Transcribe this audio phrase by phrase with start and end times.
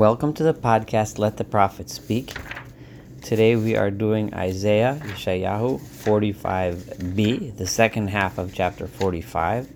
[0.00, 2.32] Welcome to the podcast Let the Prophet Speak.
[3.20, 9.68] Today we are doing Isaiah Yeshayahu 45b, the second half of chapter 45.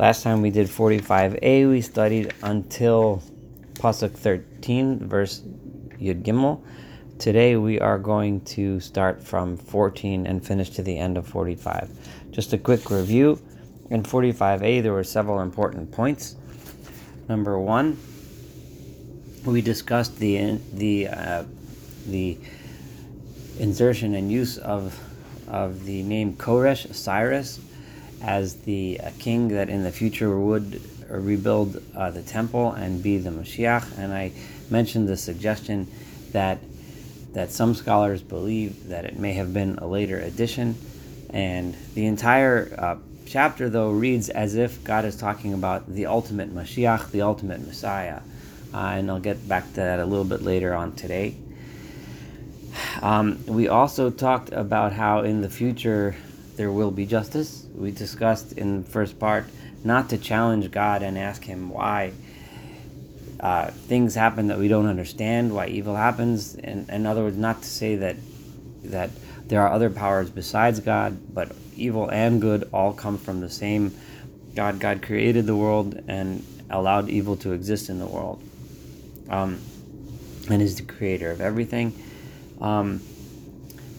[0.00, 3.22] Last time we did 45a, we studied until
[3.74, 5.42] Pasuk 13, verse
[6.00, 6.60] Yud Gimel.
[7.20, 11.88] Today we are going to start from 14 and finish to the end of 45.
[12.32, 13.40] Just a quick review.
[13.90, 16.34] In 45a, there were several important points.
[17.28, 17.96] Number one,
[19.44, 21.44] we discussed the the uh,
[22.06, 22.38] the
[23.58, 24.98] insertion and use of
[25.48, 27.60] of the name Koresh Cyrus
[28.22, 33.18] as the uh, king that in the future would rebuild uh, the temple and be
[33.18, 33.98] the Mashiach.
[33.98, 34.32] And I
[34.68, 35.88] mentioned the suggestion
[36.32, 36.58] that
[37.32, 40.76] that some scholars believe that it may have been a later addition,
[41.30, 46.54] and the entire uh, chapter though reads as if God is talking about the ultimate
[46.54, 48.20] Mashiach, the ultimate Messiah uh,
[48.72, 51.36] and I'll get back to that a little bit later on today.
[53.02, 56.14] Um, we also talked about how in the future
[56.56, 57.66] there will be justice.
[57.74, 59.46] We discussed in the first part
[59.82, 62.12] not to challenge God and ask Him why
[63.40, 66.54] uh, things happen that we don't understand, why evil happens.
[66.54, 68.16] In, in other words, not to say that
[68.84, 69.10] that
[69.46, 73.94] there are other powers besides God, but evil and good all come from the same
[74.54, 74.78] God.
[74.78, 78.42] God created the world and allowed evil to exist in the world
[79.30, 79.60] um,
[80.50, 81.94] and is the creator of everything.
[82.60, 83.00] Um,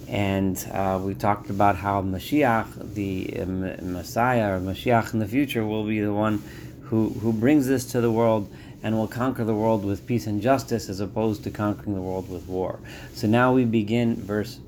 [0.08, 5.66] and uh, we talked about how Mashiach, the uh, Messiah or Mashiach in the future,
[5.66, 6.44] will be the one
[6.82, 10.42] who, who brings this to the world and will conquer the world with peace and
[10.42, 12.80] justice as opposed to conquering the world with war.
[13.14, 14.60] So now we begin verse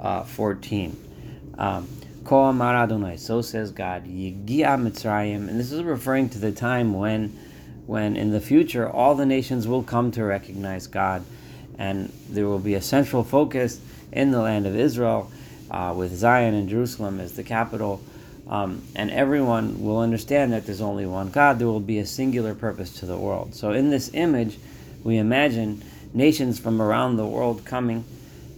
[0.00, 1.04] uh, 14.
[1.58, 1.88] Um,
[2.28, 7.38] so says God, Yigia Mitzrayim, and this is referring to the time when
[7.86, 11.24] when in the future all the nations will come to recognize God,
[11.78, 13.80] and there will be a central focus
[14.12, 15.30] in the land of Israel,
[15.70, 18.00] uh, with Zion and Jerusalem as the capital,
[18.48, 21.58] um, and everyone will understand that there's only one God.
[21.58, 23.54] There will be a singular purpose to the world.
[23.54, 24.58] So in this image,
[25.02, 25.82] we imagine
[26.14, 28.04] nations from around the world coming,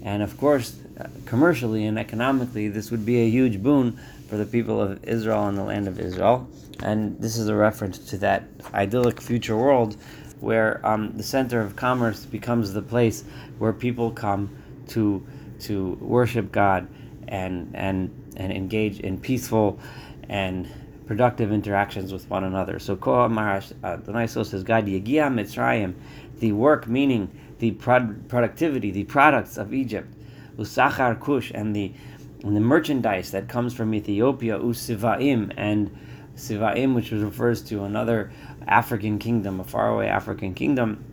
[0.03, 0.77] and of course,
[1.27, 3.99] commercially and economically, this would be a huge boon
[4.29, 6.49] for the people of Israel and the land of Israel.
[6.83, 9.97] And this is a reference to that idyllic future world
[10.41, 13.25] where um, the center of commerce becomes the place
[13.59, 14.51] where people come
[14.89, 15.27] to
[15.61, 16.87] to worship God
[17.27, 19.81] and and and engage in peaceful
[20.29, 20.69] and
[21.07, 22.79] productive interactions with one another.
[22.79, 25.95] So Koha Marash uh, says God Yegia Mitzrayim,
[26.39, 30.13] the work meaning the prod- productivity, the products of Egypt,
[30.59, 31.93] Usachar Kush and the
[32.45, 35.97] and the merchandise that comes from Ethiopia, Usivaim, and
[36.37, 38.31] Sivaim, which refers to another
[38.67, 41.05] African kingdom, a faraway African kingdom.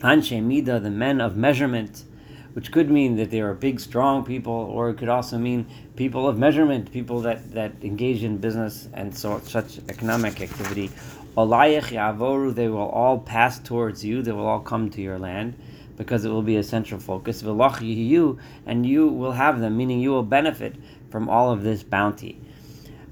[0.00, 2.04] Anshe Mida, the men of measurement,
[2.52, 5.66] which could mean that they are big, strong people, or it could also mean
[5.96, 10.90] people of measurement, people that, that engage in business and so such economic activity.
[11.38, 15.54] Olayech Yavoru, they will all pass towards you, they will all come to your land
[16.02, 17.42] because it will be a central focus.
[17.42, 20.74] and you will have them, meaning you will benefit
[21.10, 22.40] from all of this bounty.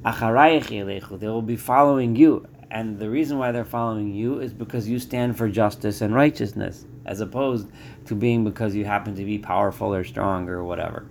[0.03, 4.99] They will be following you, and the reason why they're following you is because you
[4.99, 7.69] stand for justice and righteousness, as opposed
[8.07, 11.07] to being because you happen to be powerful or strong or whatever.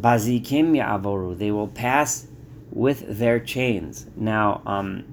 [0.00, 2.26] Bazikim ya'avoru, they will pass
[2.72, 4.06] with their chains.
[4.16, 5.04] Now, um,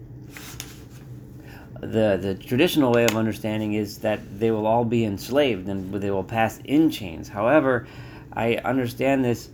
[1.81, 6.11] the the traditional way of understanding is that they will all be enslaved and they
[6.11, 7.27] will pass in chains.
[7.29, 7.87] However,
[8.33, 9.49] I understand this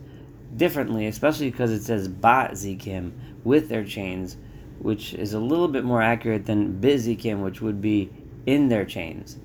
[0.56, 3.12] differently, especially because it says ba zikim
[3.44, 4.36] with their chains,
[4.78, 8.10] which is a little bit more accurate than bizikim, which would be
[8.46, 9.38] in their chains.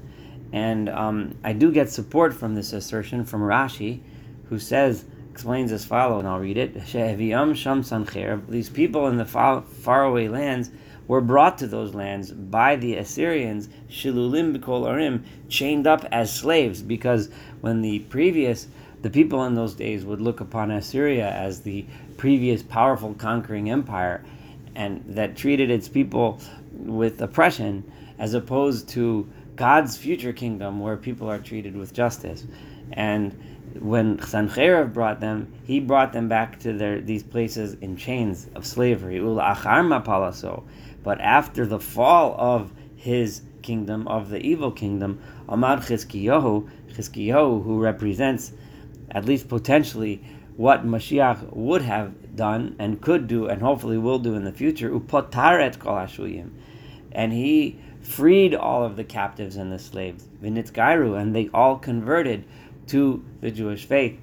[0.51, 4.01] And um, I do get support from this assertion from Rashi,
[4.49, 6.73] who says explains as follows, and I'll read it:
[8.49, 10.71] These people in the far, faraway lands
[11.09, 16.83] were brought to those lands by the Assyrians, Shilulim B'kol Arim, chained up as slaves,
[16.83, 18.67] because when the previous,
[19.01, 21.83] the people in those days would look upon Assyria as the
[22.17, 24.23] previous powerful conquering empire,
[24.75, 26.39] and that treated its people
[26.73, 32.45] with oppression, as opposed to God's future kingdom, where people are treated with justice.
[32.93, 33.35] And
[33.79, 38.63] when Sancherib brought them, he brought them back to their these places in chains of
[38.63, 39.15] slavery.
[39.15, 40.63] Ula palaso.
[41.03, 47.79] But after the fall of his kingdom, of the evil kingdom, Amad Chizkiyahu, Chizkiyahu, who
[47.79, 48.51] represents,
[49.11, 50.21] at least potentially,
[50.57, 54.89] what Mashiach would have done and could do and hopefully will do in the future,
[54.89, 56.05] upotaret kol
[57.11, 60.27] and he freed all of the captives and the slaves.
[60.43, 62.45] Vinitzgairu, and they all converted
[62.87, 64.19] to the Jewish faith.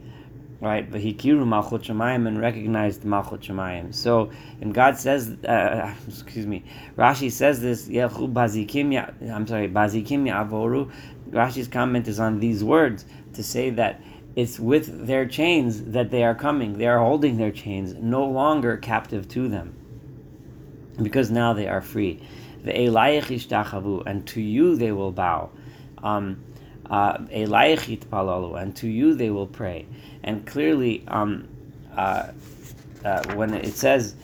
[0.59, 3.95] Right, Vahikiru Malchut Shemayim and recognized Malchut Shemayim.
[3.95, 4.31] So,
[4.63, 6.65] and God says, uh, excuse me,
[6.97, 7.89] Rashi says this.
[7.89, 9.31] Yechu Bazikim.
[9.31, 10.91] I'm sorry, Bazikim Avoru.
[11.31, 13.05] Rashi's comment is on these words
[13.35, 14.01] to say that
[14.35, 16.79] it's with their chains that they are coming.
[16.79, 19.75] They are holding their chains, no longer captive to them,
[21.03, 22.23] because now they are free.
[22.65, 25.51] The Elayich Ishtachavu, and to you they will bow.
[26.03, 26.43] Um,
[26.91, 29.87] uh, and to you they will pray.
[30.23, 31.49] And clearly, um,
[31.97, 32.31] uh,
[33.05, 34.15] uh, when it says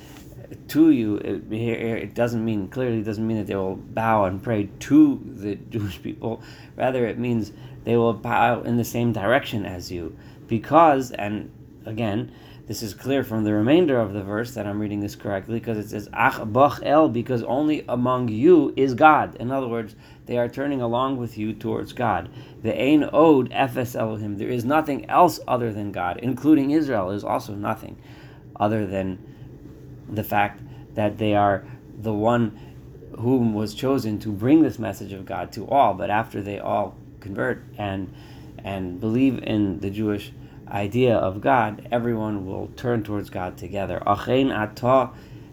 [0.69, 4.69] to you, it, it doesn't mean clearly doesn't mean that they will bow and pray
[4.81, 6.43] to the Jewish people.
[6.77, 7.53] Rather, it means
[7.85, 10.17] they will bow in the same direction as you,
[10.47, 11.51] because and
[11.87, 12.33] again,
[12.67, 15.79] this is clear from the remainder of the verse that I'm reading this correctly because
[15.79, 19.35] it says Ach bach el because only among you is God.
[19.37, 22.31] In other words, they are turning along with you towards God.
[22.63, 24.39] The Ein Od Efes Elohim.
[24.39, 28.01] There is nothing else other than God, including Israel is also nothing
[28.55, 29.19] other than
[30.09, 30.63] the fact
[30.95, 31.67] that they are
[31.99, 32.59] the one
[33.19, 35.95] whom was chosen to bring this message of God to all.
[35.95, 38.15] But after they all convert and
[38.65, 40.33] and believe in the Jewish
[40.73, 44.03] idea of God, everyone will turn towards God together.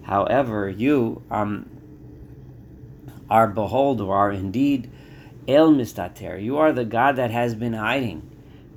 [0.03, 1.69] However, you um,
[3.29, 4.89] are behold or are indeed
[5.47, 6.41] El Mistater.
[6.41, 8.27] You are the God that has been hiding,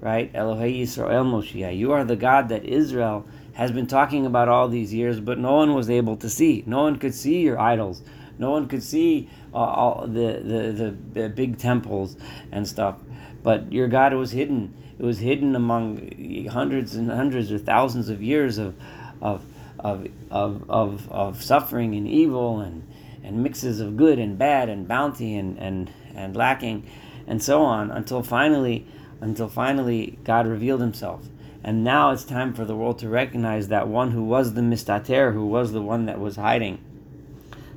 [0.00, 0.33] right?
[0.33, 1.77] Elohei Yisrael Moshiach.
[1.77, 3.25] You are the God that Israel
[3.55, 6.65] has been talking about all these years, but no one was able to see.
[6.67, 8.03] No one could see your idols.
[8.38, 12.17] No one could see uh, all the, the, the big temples
[12.50, 12.97] and stuff.
[13.43, 18.23] But your God was hidden it was hidden among hundreds and hundreds or thousands of
[18.23, 18.75] years of,
[19.21, 19.44] of,
[19.79, 22.87] of, of, of, of suffering and evil and,
[23.25, 26.87] and mixes of good and bad and bounty and, and, and lacking
[27.27, 28.87] and so on until finally
[29.21, 31.29] until finally God revealed himself.
[31.62, 35.31] And now it's time for the world to recognize that one who was the mistater,
[35.33, 36.79] who was the one that was hiding.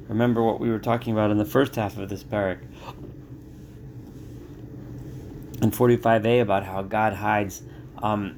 [0.08, 2.60] Remember what we were talking about in the first half of this parak
[5.66, 7.64] in 45a about how God hides,
[8.02, 8.38] um,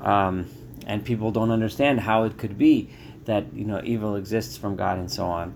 [0.00, 0.48] um,
[0.86, 2.90] and people don't understand how it could be
[3.26, 5.54] that you know evil exists from God and so on.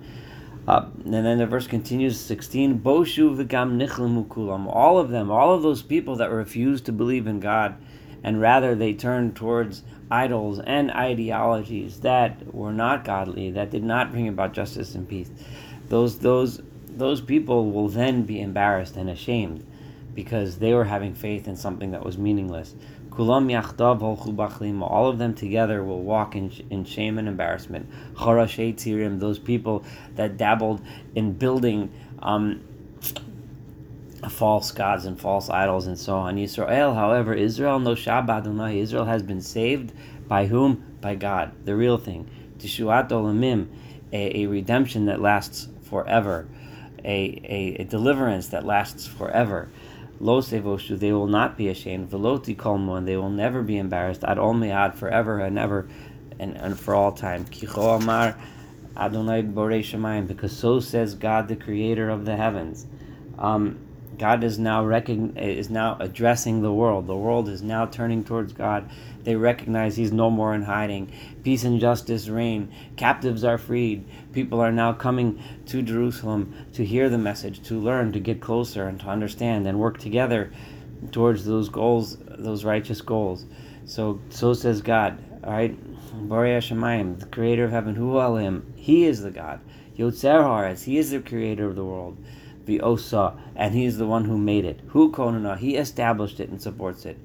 [0.69, 4.67] Uh, and then the verse continues 16 Boshu.
[4.69, 7.75] All of them, all of those people that refused to believe in God,
[8.23, 14.13] and rather they turned towards idols and ideologies that were not godly, that did not
[14.13, 15.31] bring about justice and peace.
[15.89, 19.67] Those those those people will then be embarrassed and ashamed
[20.15, 22.75] because they were having faith in something that was meaningless.
[23.11, 27.89] Kulam yachdav All of them together will walk in, in shame and embarrassment.
[28.15, 29.21] Charashei tirim.
[29.21, 30.81] Those people that dabbled
[31.15, 32.63] in building um,
[34.31, 36.39] false gods and false idols and so on.
[36.39, 39.93] Israel, however, Israel no Shabbat Israel has been saved
[40.29, 40.97] by whom?
[41.01, 42.31] By God, the real thing.
[42.59, 43.67] Tishuat olamim,
[44.13, 46.47] a, a redemption that lasts forever,
[47.05, 49.69] a, a, a deliverance that lasts forever.
[50.23, 52.09] Lo sevoshu, they will not be ashamed.
[52.09, 54.23] Veloti kolmo, and they will never be embarrassed.
[54.23, 55.89] Ad ol me'ad, forever and ever,
[56.39, 57.45] and, and for all time.
[57.45, 58.39] Kicho amar
[58.97, 62.87] Adonai borei shemayim, because so says God, the Creator of the heavens.
[63.37, 63.81] Um,
[64.19, 67.07] God is now is now addressing the world.
[67.07, 68.91] The world is now turning towards God.
[69.25, 71.13] They recognize He's no more in hiding.
[71.43, 72.73] Peace and justice reign.
[72.97, 74.05] Captives are freed.
[74.33, 78.87] People are now coming to Jerusalem to hear the message, to learn, to get closer,
[78.87, 80.53] and to understand and work together
[81.11, 83.47] towards those goals, those righteous goals.
[83.87, 85.19] So, so says God.
[85.45, 85.77] All right,
[86.29, 89.61] Borei Hashemayim, the Creator of heaven, Hu Elohim, He is the God.
[89.97, 92.17] Yotzer Haaretz, He is the Creator of the world
[92.67, 94.81] the Osa, and he is the one who made it.
[94.89, 97.19] Hu konana, he established it and supports it.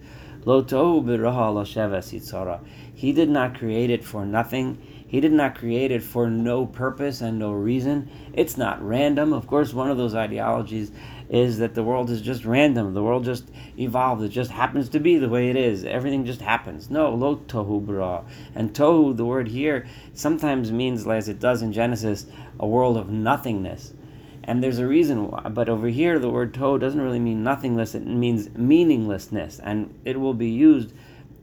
[0.46, 2.60] Lo tohu biraha
[2.94, 4.77] He did not create it for nothing.
[5.06, 8.10] He did not create it for no purpose and no reason.
[8.34, 9.34] It's not random.
[9.34, 10.91] Of course, one of those ideologies
[11.29, 12.94] is that the world is just random.
[12.94, 14.24] The world just evolved.
[14.24, 15.84] It just happens to be the way it is.
[15.84, 16.89] Everything just happens.
[16.89, 18.24] No, lo tohu bra.
[18.56, 22.25] And tohu, the word here, sometimes means, as it does in Genesis,
[22.60, 23.94] a world of nothingness.
[24.48, 25.42] And there's a reason why.
[25.50, 29.60] But over here, the word to doesn't really mean nothingness, it means meaninglessness.
[29.60, 30.94] And it will be used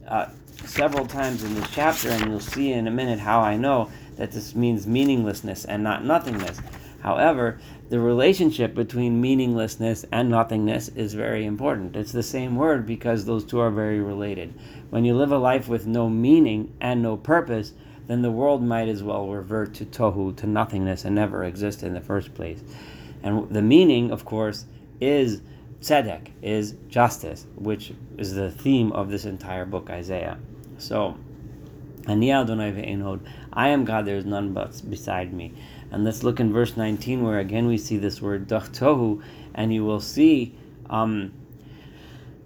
[0.09, 0.27] uh,
[0.65, 4.33] several times in this chapter, and you'll see in a minute how I know that
[4.33, 6.61] this means meaninglessness and not nothingness.
[7.01, 11.97] However, the relationship between meaninglessness and nothingness is very important.
[11.97, 14.55] It's the same word because those two are very related.
[14.89, 17.75] When you live a life with no meaning and no purpose,
[18.07, 21.95] then the world might as well revert to tohu, to nothingness, and never exist in
[21.95, 22.63] the first place.
[23.23, 24.67] And the meaning, of course,
[25.01, 25.41] is
[25.81, 30.39] tzedek, is justice, which is the theme of this entire book, Isaiah.
[30.79, 31.17] So,
[32.07, 33.21] Ani Adonai ve'enod,
[33.53, 35.55] I am God, there is none but beside me.
[35.91, 39.23] And let's look in verse 19, where again we see this word tohu,
[39.55, 40.55] and you will see
[40.91, 41.33] um,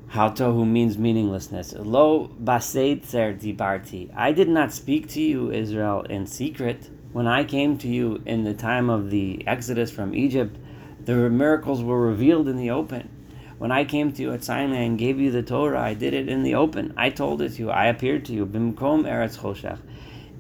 [0.09, 1.75] how tohu means meaninglessness.
[1.75, 4.11] Lo baseitzer dibarti.
[4.17, 6.89] I did not speak to you, Israel, in secret.
[7.13, 10.57] When I came to you in the time of the exodus from Egypt,
[11.05, 13.11] the miracles were revealed in the open.
[13.59, 16.29] When I came to you at Sinai and gave you the Torah, I did it
[16.29, 16.95] in the open.
[16.97, 17.71] I told it to you.
[17.71, 18.47] I appeared to you.
[18.47, 19.79] Bimkom Eretz Choshech.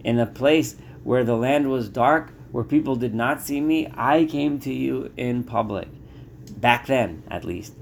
[0.05, 4.25] In a place where the land was dark, where people did not see me, I
[4.25, 5.89] came to you in public.
[6.57, 7.75] Back then, at least.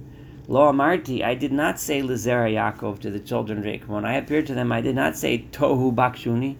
[0.49, 3.89] Lo Amarti, I did not say Lizera Yaakov to the children of Jacob.
[3.89, 6.57] When I appeared to them, I did not say Tohu Bakshuni,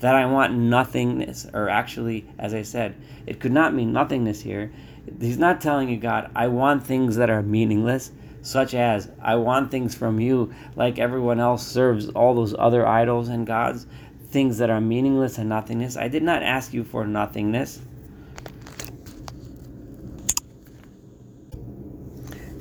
[0.00, 1.46] that I want nothingness.
[1.52, 2.94] Or actually, as I said,
[3.26, 4.72] it could not mean nothingness here.
[5.20, 9.70] He's not telling you, God, I want things that are meaningless, such as I want
[9.70, 13.86] things from you, like everyone else serves all those other idols and gods,
[14.30, 15.96] things that are meaningless and nothingness.
[15.96, 17.80] I did not ask you for nothingness.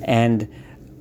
[0.01, 0.50] And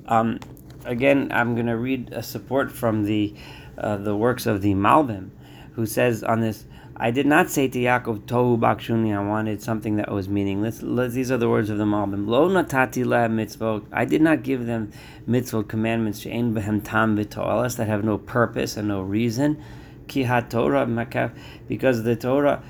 [0.06, 0.40] um,
[0.84, 3.34] again, I'm going to read a support from the
[3.76, 5.30] uh, the works of the Malbim,
[5.74, 6.64] who says on this
[6.96, 10.78] I did not say to Yaakov, Tohu Bakshuni, I wanted something that was meaningless.
[10.78, 12.28] These are the words of the Malbim.
[12.28, 13.84] Lo natati la mitzvot.
[13.92, 14.92] I did not give them
[15.28, 19.60] mitzvot commandments, she'en behem tam v'to'alas, that have no purpose and no reason.
[20.06, 22.62] Ki Torah makaf, because the Torah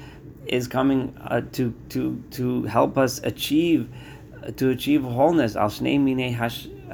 [0.46, 3.90] is coming uh, to, to, to help us achieve,
[4.56, 5.54] to achieve wholeness.
[5.54, 6.34] Al shnei minei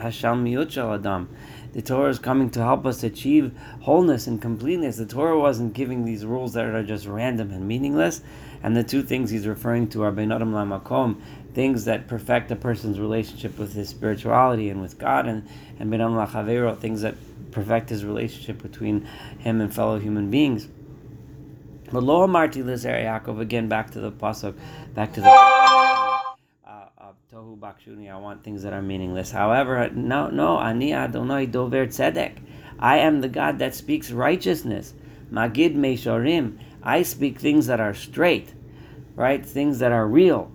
[0.01, 1.29] hashal adam
[1.73, 3.53] the Torah is coming to help us achieve
[3.83, 4.97] wholeness and completeness.
[4.97, 8.23] The Torah wasn't giving these rules that are just random and meaningless.
[8.63, 11.21] And the two things he's referring to are Beinadim Lamakom,
[11.55, 16.27] things that perfect a person's relationship with his spirituality and with God, and, and Beinadim
[16.27, 17.15] Lachavero, things that
[17.53, 19.05] perfect his relationship between
[19.39, 20.67] him and fellow human beings.
[21.93, 24.55] But Lo Marti Lizer Yaakov, again back to the Pasuk,
[24.95, 25.90] back to the
[27.41, 28.13] tohu bakshuni.
[28.13, 29.31] I want things that are meaningless.
[29.31, 32.37] However, no, no, ani Adonai dover tzedek.
[32.79, 34.95] I am the God that speaks righteousness.
[35.33, 36.59] Magid meishorim.
[36.83, 38.53] I speak things that are straight,
[39.15, 39.45] right?
[39.45, 40.51] Things that are real,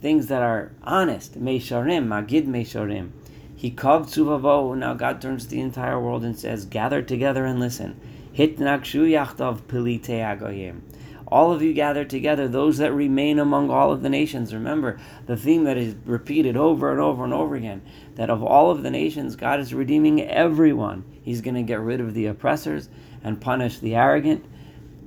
[0.00, 1.40] things that are honest.
[1.40, 3.10] Meishorim, magid meishorim.
[3.54, 4.76] He kov tzuvavo.
[4.76, 8.00] Now God turns to the entire world and says, "Gather together and listen."
[8.34, 10.80] Hitnakshu yachtav pilite agoyim
[11.28, 14.54] all of you gathered together, those that remain among all of the nations.
[14.54, 17.82] Remember the theme that is repeated over and over and over again
[18.14, 21.04] that of all of the nations, God is redeeming everyone.
[21.22, 22.88] He's going to get rid of the oppressors
[23.24, 24.44] and punish the arrogant.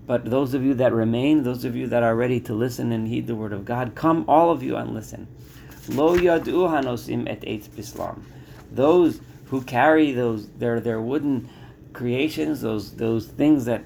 [0.05, 3.07] But those of you that remain, those of you that are ready to listen and
[3.07, 5.27] heed the word of God, come all of you and listen.
[5.87, 8.21] Lo yadu hanosim et eitz bislam.
[8.71, 11.49] Those who carry those their their wooden
[11.93, 13.83] creations, those those things that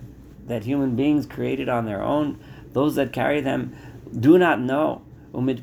[0.48, 2.40] that human beings created on their own,
[2.74, 3.76] those that carry them
[4.20, 5.02] do not know.
[5.34, 5.56] They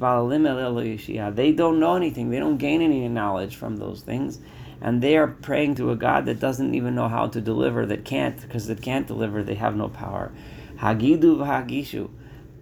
[1.52, 2.30] don't know anything.
[2.30, 4.40] They don't gain any knowledge from those things.
[4.80, 8.04] And they are praying to a God that doesn't even know how to deliver, that
[8.04, 10.32] can't, because it can't deliver, they have no power.
[10.78, 12.10] Hagidu v'hagishu.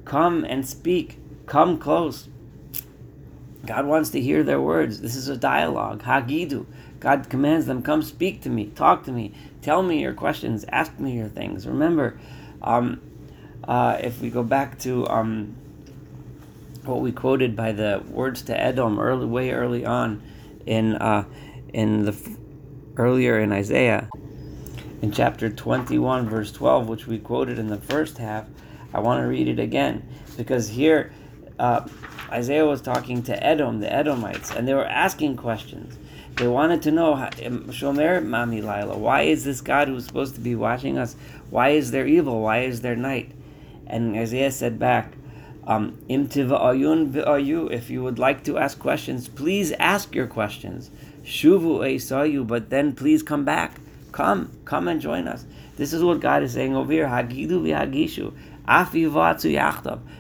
[0.05, 1.19] Come and speak.
[1.47, 2.29] Come close.
[3.67, 5.01] God wants to hear their words.
[5.01, 6.03] This is a dialogue.
[6.03, 6.67] Hagidu.
[7.01, 10.99] God commands them, come speak to me, talk to me, tell me your questions, ask
[10.99, 11.67] me your things.
[11.67, 12.19] Remember,
[12.61, 13.01] um,
[13.65, 15.55] uh, if we go back to um,
[16.85, 20.23] what we quoted by the words to Edom early, way early on
[20.67, 21.25] in uh,
[21.73, 22.37] in the
[22.97, 24.09] earlier in Isaiah,
[25.03, 28.47] in chapter 21, verse 12, which we quoted in the first half,
[28.93, 31.13] I want to read it again because here
[31.59, 31.87] uh,
[32.31, 35.97] Isaiah was talking to Edom, the Edomites, and they were asking questions.
[36.37, 40.55] They wanted to know, Shomer Mami Laila, why is this God who's supposed to be
[40.55, 41.17] watching us,
[41.51, 42.43] why is there evil?
[42.43, 43.33] Why is there night?
[43.87, 45.15] And Isaiah said back,
[45.67, 50.91] um, if you would like to ask questions, please ask your questions.
[51.25, 53.81] Shuvu you, but then please come back.
[54.13, 55.45] Come, come and join us.
[55.77, 57.07] This is what God is saying over here.
[57.07, 58.33] Hagidu v'hagishu.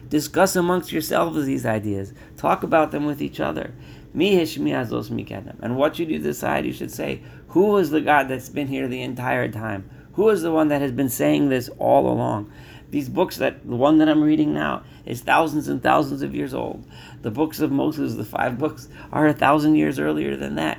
[0.09, 2.14] Discuss amongst yourselves these ideas.
[2.37, 3.75] Talk about them with each other.
[4.14, 6.64] And what should you decide?
[6.64, 9.90] You should say, Who is the God that's been here the entire time?
[10.14, 12.50] Who is the one that has been saying this all along?
[12.90, 16.55] These books that the one that I'm reading now is thousands and thousands of years
[16.55, 16.87] old.
[17.21, 20.78] The books of Moses, the five books, are a thousand years earlier than that.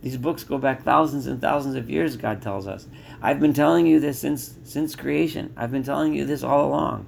[0.00, 2.86] These books go back thousands and thousands of years, God tells us.
[3.20, 5.52] I've been telling you this since since creation.
[5.56, 7.06] I've been telling you this all along.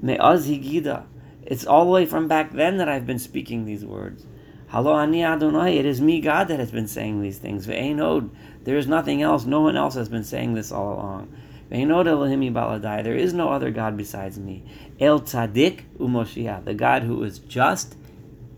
[0.00, 1.06] Me'az higida.
[1.42, 4.24] It's all the way from back then that I've been speaking these words.
[4.68, 7.66] Halo ani Adonai, it is me, God, that has been saying these things.
[7.66, 8.30] Ve'enod,
[8.64, 9.44] there is nothing else.
[9.44, 11.32] No one else has been saying this all along.
[11.70, 14.64] Ve'enod Elohimi baladai, there is no other God besides me.
[14.98, 17.96] El tzadik u'moshiach, the God who is just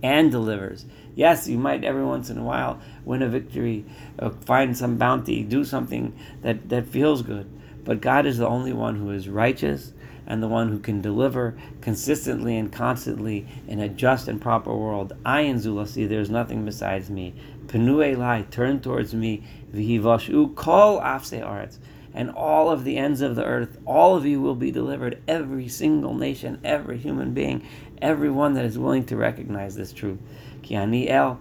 [0.03, 0.87] and delivers.
[1.17, 3.87] Yes, you might every once in a while win a victory,
[4.19, 7.51] uh, find some bounty, do something that, that feels good.
[7.85, 9.95] But God is the only one who is righteous
[10.27, 15.15] and the one who can deliver consistently and constantly in a just and proper world.
[15.25, 17.35] I in Zulasi, there's nothing besides me.
[17.67, 19.43] Penu Elai, turn towards me.
[19.73, 21.79] Vihivashu, call afse arts.
[22.17, 25.23] And all of the ends of the earth, all of you will be delivered.
[25.29, 27.69] Every single nation, every human being,
[28.01, 30.19] everyone that is willing to recognize this truth.
[30.63, 31.39] Kiani El,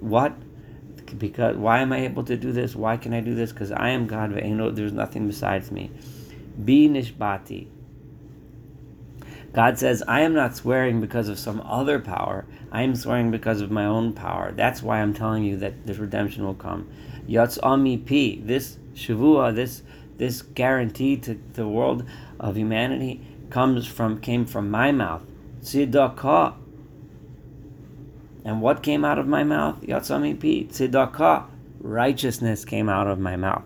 [0.00, 0.34] what?
[1.16, 2.76] Because why am I able to do this?
[2.76, 3.52] Why can I do this?
[3.52, 4.34] Because I am God.
[4.34, 5.90] There's nothing besides me.
[6.62, 7.68] Be nishbati.
[9.54, 12.44] God says, I am not swearing because of some other power.
[12.70, 14.52] I am swearing because of my own power.
[14.52, 16.90] That's why I'm telling you that this redemption will come.
[17.26, 19.82] Yatz Ami P, this Shavua, this
[20.18, 22.04] this guarantee to the world
[22.38, 23.20] of humanity
[23.50, 25.22] comes from came from my mouth.
[25.62, 26.54] Tzedakah.
[28.44, 29.80] And what came out of my mouth?
[29.80, 30.68] Yatsami P.
[30.70, 31.46] Tzedakah.
[31.80, 33.64] Righteousness came out of my mouth.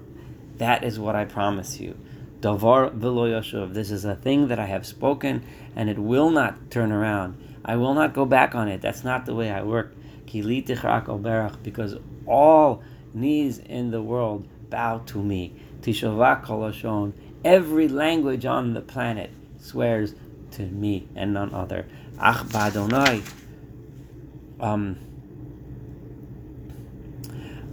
[0.59, 1.97] That is what I promise you.
[2.41, 3.73] Davar v'lo yashuv.
[3.73, 5.43] This is a thing that I have spoken,
[5.75, 7.37] and it will not turn around.
[7.65, 8.81] I will not go back on it.
[8.83, 9.95] That's not the way I work.
[10.27, 12.83] Because all
[13.15, 15.55] knees in the world bow to me.
[15.83, 17.13] Tishavak kolashon.
[17.45, 20.15] Every language on the planet swears
[20.53, 21.87] to me and none other.
[22.19, 23.23] Ach badonai.
[24.61, 24.97] Um.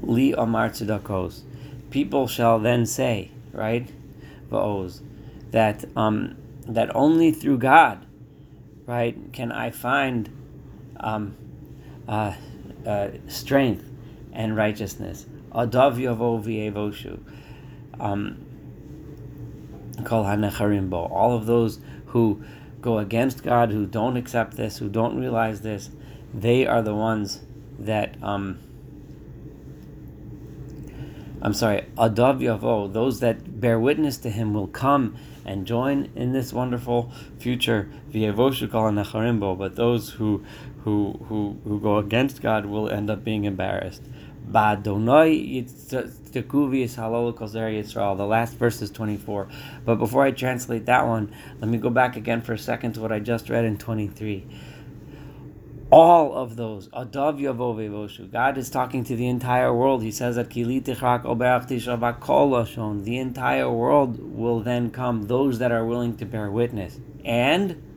[0.01, 1.41] Li amar tzedakos.
[1.91, 3.89] People shall then say, right?
[4.49, 5.01] va'oz,
[5.51, 6.35] that um,
[6.67, 8.05] that only through God,
[8.85, 10.29] right, can I find
[10.99, 11.35] um,
[12.07, 12.33] uh,
[12.85, 13.89] uh, strength
[14.33, 15.25] and righteousness.
[15.51, 17.19] Adav yavo v'evoshu.
[17.99, 18.45] Um,
[20.03, 21.11] Kol hanecharimbo.
[21.11, 22.43] All of those who
[22.81, 25.89] go against God, who don't accept this, who don't realize this,
[26.33, 27.41] they are the ones
[27.77, 28.59] that um,
[31.41, 36.33] I'm sorry, Adav Yavo, those that bear witness to him will come and join in
[36.33, 37.89] this wonderful future.
[38.11, 40.43] But those who
[40.83, 44.03] who who who go against God will end up being embarrassed.
[44.51, 48.15] Badonoi it's the kuvius halolikozeri israel.
[48.15, 49.47] The last verse is 24.
[49.85, 53.01] But before I translate that one, let me go back again for a second to
[53.01, 54.45] what I just read in 23
[55.91, 56.87] all of those.
[56.89, 60.03] Adav Yavo God is talking to the entire world.
[60.03, 60.61] He says that the
[63.17, 66.99] entire world will then come, those that are willing to bear witness.
[67.25, 67.88] And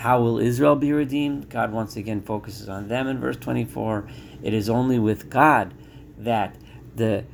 [0.00, 1.50] how will Israel be redeemed?
[1.50, 4.08] God once again focuses on them in verse 24.
[4.42, 5.74] It is only with God
[6.16, 6.56] that
[6.96, 7.24] the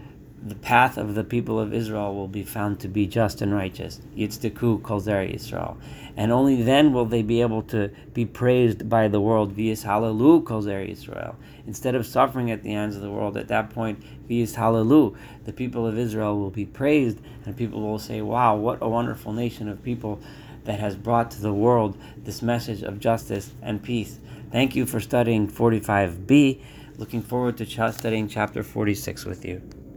[0.42, 4.00] the path of the people of Israel will be found to be just and righteous.
[4.16, 5.76] Yitzdeku Kolzer Israel.
[6.16, 9.52] And only then will they be able to be praised by the world.
[9.52, 11.36] Vias Hallelu Kolzer Israel.
[11.66, 15.52] Instead of suffering at the ends of the world, at that point, Vias Hallelu, the
[15.52, 19.68] people of Israel will be praised, and people will say, Wow, what a wonderful nation
[19.68, 20.20] of people
[20.66, 24.18] that has brought to the world this message of justice and peace.
[24.52, 26.60] Thank you for studying 45b.
[26.98, 29.62] Looking forward to studying chapter 46 with you.